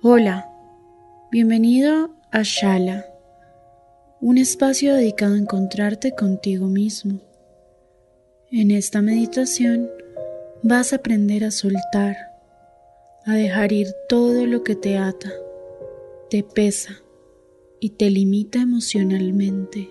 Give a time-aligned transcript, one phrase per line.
[0.00, 0.48] Hola,
[1.32, 3.04] bienvenido a Shala,
[4.20, 7.18] un espacio dedicado a encontrarte contigo mismo.
[8.52, 9.90] En esta meditación
[10.62, 12.16] vas a aprender a soltar,
[13.26, 15.32] a dejar ir todo lo que te ata,
[16.30, 16.92] te pesa
[17.80, 19.90] y te limita emocionalmente.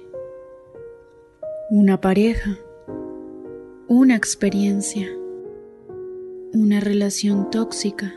[1.70, 2.58] Una pareja,
[3.90, 5.10] una experiencia,
[6.54, 8.14] una relación tóxica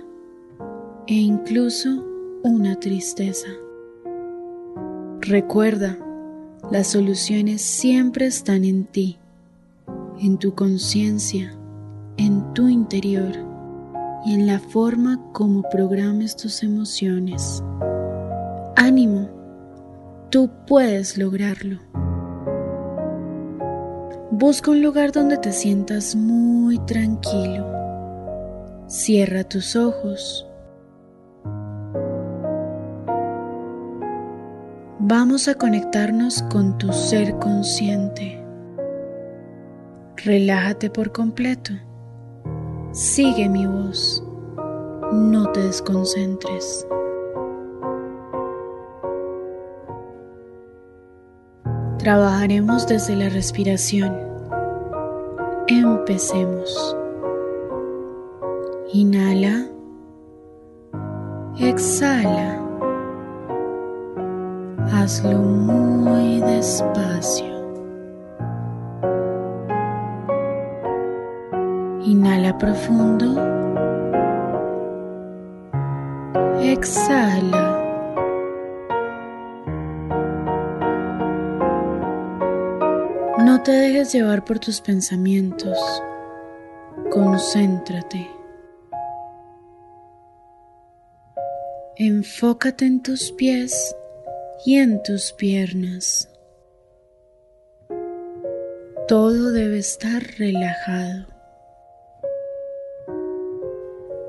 [1.11, 2.05] e incluso
[2.45, 3.49] una tristeza.
[5.21, 5.99] Recuerda,
[6.71, 9.19] las soluciones siempre están en ti,
[10.21, 11.53] en tu conciencia,
[12.17, 13.33] en tu interior
[14.25, 17.61] y en la forma como programes tus emociones.
[18.77, 19.29] Ánimo,
[20.31, 21.81] tú puedes lograrlo.
[24.31, 27.67] Busca un lugar donde te sientas muy tranquilo.
[28.87, 30.47] Cierra tus ojos
[35.11, 38.41] Vamos a conectarnos con tu ser consciente.
[40.25, 41.73] Relájate por completo.
[42.93, 44.23] Sigue mi voz.
[45.11, 46.87] No te desconcentres.
[51.99, 54.17] Trabajaremos desde la respiración.
[55.67, 56.97] Empecemos.
[58.93, 59.67] Inhala.
[61.59, 62.60] Exhala.
[65.03, 67.47] Hazlo muy despacio.
[72.05, 73.27] Inhala profundo.
[76.61, 77.79] Exhala.
[83.39, 85.79] No te dejes llevar por tus pensamientos.
[87.11, 88.31] Concéntrate.
[91.97, 93.97] Enfócate en tus pies
[94.65, 96.29] y en tus piernas.
[99.09, 101.27] Todo debe estar relajado.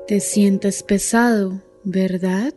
[0.06, 2.54] Te sientes pesado, ¿verdad?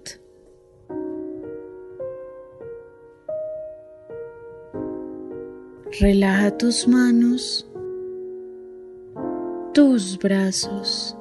[5.99, 7.69] Relaja tus manos,
[9.73, 11.15] tus brazos.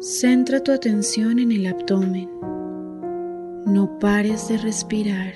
[0.00, 2.28] Centra tu atención en el abdomen.
[3.68, 5.34] No pares de respirar.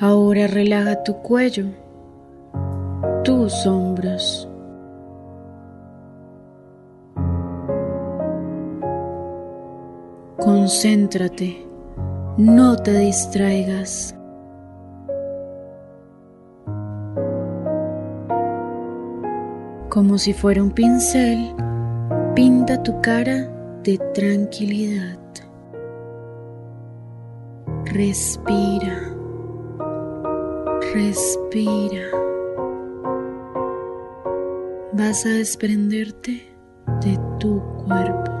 [0.00, 1.68] Ahora relaja tu cuello,
[3.24, 4.46] tus hombros.
[10.36, 11.66] Concéntrate,
[12.36, 14.14] no te distraigas.
[19.94, 21.54] Como si fuera un pincel,
[22.34, 23.48] pinta tu cara
[23.84, 25.20] de tranquilidad.
[27.84, 29.14] Respira.
[30.92, 32.08] Respira.
[34.94, 36.44] Vas a desprenderte
[37.00, 38.32] de tu cuerpo.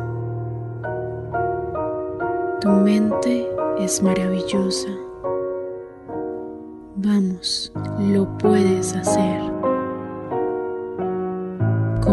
[2.60, 4.88] Tu mente es maravillosa.
[6.96, 9.53] Vamos, lo puedes hacer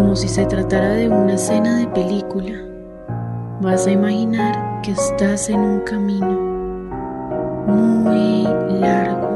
[0.02, 2.60] como si se tratara de una escena de película.
[3.62, 6.40] Vas a imaginar que estás en un camino
[7.68, 8.44] muy
[8.80, 9.30] largo.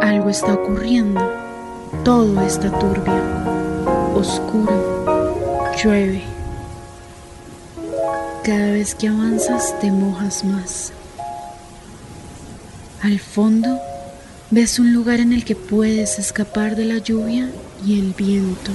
[0.00, 1.20] Algo está ocurriendo,
[2.04, 3.24] todo está turbio,
[4.14, 4.70] oscuro,
[5.82, 6.22] llueve.
[8.44, 10.92] Cada vez que avanzas te mojas más.
[13.02, 13.80] Al fondo
[14.50, 17.50] Ves un lugar en el que puedes escapar de la lluvia
[17.86, 18.70] y el viento.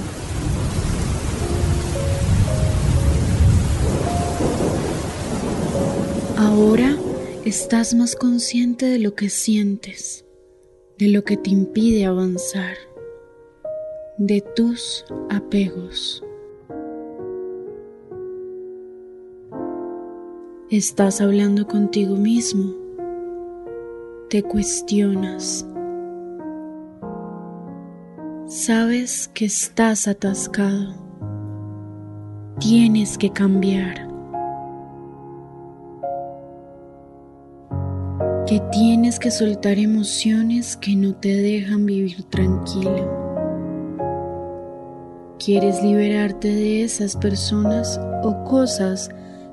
[6.37, 6.95] Ahora
[7.43, 10.25] estás más consciente de lo que sientes,
[10.99, 12.77] de lo que te impide avanzar,
[14.19, 16.23] de tus apegos.
[20.69, 22.82] Estás hablando contigo mismo,
[24.33, 25.63] te cuestionas,
[28.47, 30.95] sabes que estás atascado,
[32.59, 34.11] tienes que cambiar.
[38.47, 43.07] que tienes que soltar emociones que no te dejan vivir tranquilo.
[45.37, 49.09] Quieres liberarte de esas personas o cosas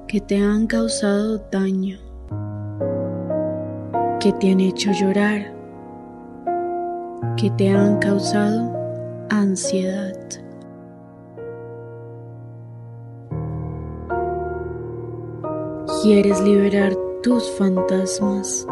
[0.08, 2.09] que te han causado daño,
[4.20, 5.52] que te han hecho llorar,
[7.36, 8.70] que te han causado
[9.30, 10.14] ansiedad.
[16.02, 18.66] Quieres liberar tus fantasmas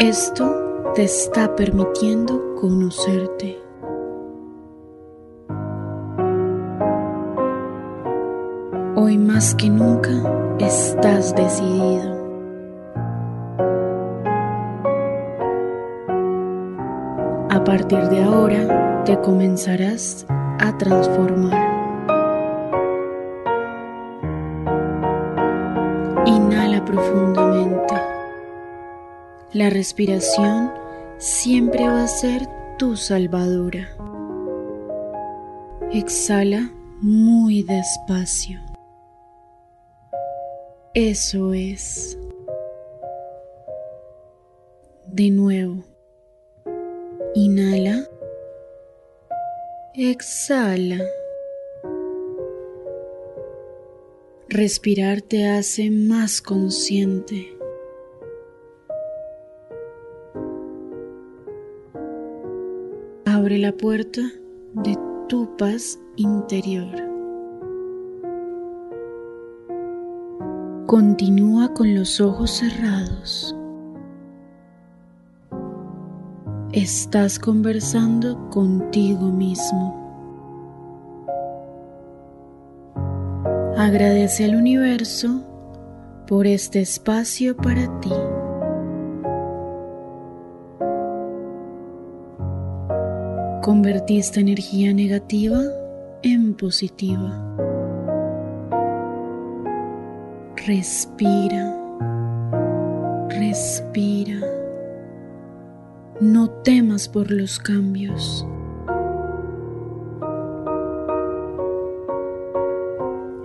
[0.00, 3.59] Esto te está permitiendo conocerte.
[9.10, 10.12] Hoy más que nunca
[10.60, 12.14] estás decidido.
[17.50, 20.24] A partir de ahora te comenzarás
[20.60, 21.58] a transformar.
[26.26, 27.94] Inhala profundamente.
[29.54, 30.70] La respiración
[31.18, 32.46] siempre va a ser
[32.78, 33.88] tu salvadora.
[35.90, 36.70] Exhala
[37.00, 38.69] muy despacio.
[40.94, 42.18] Eso es.
[45.06, 45.84] De nuevo.
[47.34, 48.08] Inhala.
[49.94, 51.04] Exhala.
[54.48, 57.60] Respirar te hace más consciente.
[63.40, 64.20] abre la puerta
[64.74, 64.98] de
[65.28, 67.09] tu paz interior.
[70.90, 73.54] Continúa con los ojos cerrados.
[76.72, 79.94] Estás conversando contigo mismo.
[83.76, 85.44] Agradece al universo
[86.26, 88.10] por este espacio para ti.
[93.62, 95.60] Convertiste energía negativa
[96.24, 97.79] en positiva.
[100.66, 101.74] Respira,
[103.30, 104.40] respira.
[106.20, 108.46] No temas por los cambios.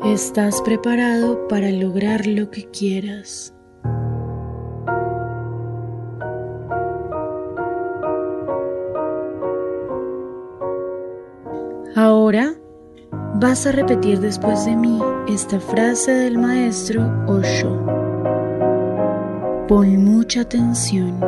[0.04, 3.54] Estás preparado para lograr lo que quieras.
[11.96, 12.56] Ahora
[13.36, 17.84] vas a repetir después de mí esta frase del maestro Osho.
[19.68, 21.20] Pon mucha atención.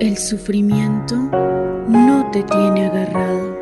[0.00, 3.56] El sufrimiento no te tiene agarrado.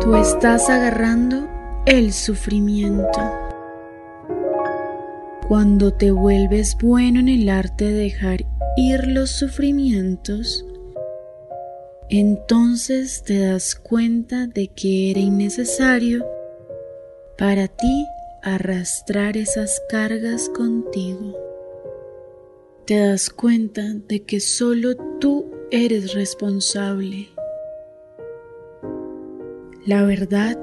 [0.00, 1.48] Tú estás agarrando
[1.84, 3.20] el sufrimiento.
[5.48, 8.44] Cuando te vuelves bueno en el arte de dejar
[8.78, 10.64] ir los sufrimientos,
[12.08, 16.24] entonces te das cuenta de que era innecesario
[17.36, 18.06] para ti
[18.42, 21.36] arrastrar esas cargas contigo.
[22.86, 27.28] Te das cuenta de que solo tú eres responsable.
[29.86, 30.56] La verdad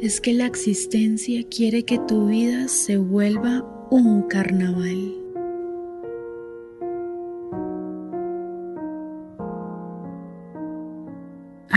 [0.00, 5.21] es que la existencia quiere que tu vida se vuelva un carnaval.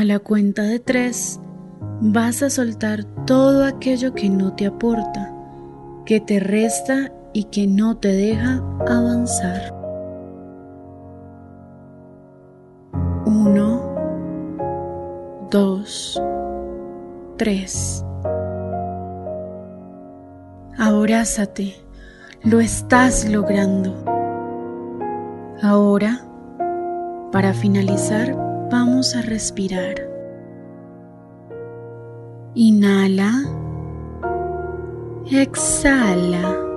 [0.05, 1.39] La cuenta de tres,
[1.99, 5.33] vas a soltar todo aquello que no te aporta,
[6.05, 9.73] que te resta y que no te deja avanzar.
[13.25, 13.81] Uno,
[15.49, 16.21] dos,
[17.37, 18.05] tres.
[20.77, 21.73] Abrázate
[22.43, 24.05] lo estás logrando.
[25.63, 26.21] Ahora
[27.31, 28.44] Para finalizar,
[28.75, 29.95] vamos a respirar.
[32.55, 33.31] Inhala.
[35.31, 36.74] Exhala.